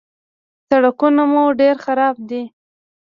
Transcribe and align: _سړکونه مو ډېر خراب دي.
_سړکونه 0.69 1.23
مو 1.31 1.43
ډېر 1.59 1.75
خراب 1.85 2.15
دي. 2.29 2.43